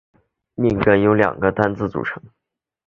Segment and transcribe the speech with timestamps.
[0.55, 2.23] 命根两个单字组成。